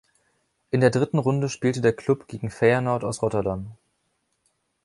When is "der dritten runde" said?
0.81-1.47